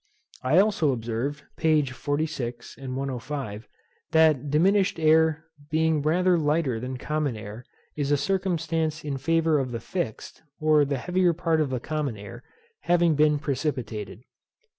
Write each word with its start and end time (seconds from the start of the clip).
I 0.41 0.57
also 0.57 0.93
observed, 0.93 1.43
p. 1.57 1.85
46, 1.85 2.75
105. 2.79 3.67
that 4.13 4.49
diminished 4.49 4.97
air 4.97 5.45
being 5.69 6.01
rather 6.01 6.39
lighter 6.39 6.79
than 6.79 6.97
common 6.97 7.37
air 7.37 7.63
is 7.95 8.11
a 8.11 8.17
circumstance 8.17 9.05
in 9.05 9.17
favour 9.19 9.59
of 9.59 9.71
the 9.71 9.79
fixed, 9.79 10.41
or 10.59 10.85
the 10.85 10.97
heavier 10.97 11.33
part 11.33 11.61
of 11.61 11.69
the 11.69 11.79
common 11.79 12.17
air, 12.17 12.43
having 12.79 13.13
been 13.13 13.37
precipitated. 13.37 14.23